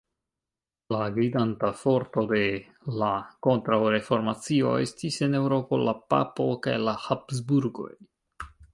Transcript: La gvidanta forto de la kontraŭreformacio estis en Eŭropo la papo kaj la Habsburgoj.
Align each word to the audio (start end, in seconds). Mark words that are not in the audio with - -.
La 0.93 1.01
gvidanta 1.17 1.69
forto 1.81 2.23
de 2.31 2.39
la 3.03 3.11
kontraŭreformacio 3.49 4.75
estis 4.89 5.23
en 5.29 5.41
Eŭropo 5.43 5.83
la 5.87 5.97
papo 6.15 6.53
kaj 6.67 6.79
la 6.91 7.01
Habsburgoj. 7.07 7.91